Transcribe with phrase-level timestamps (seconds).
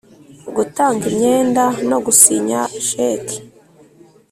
[0.55, 3.37] Gutanga imyenda no gusinya sheki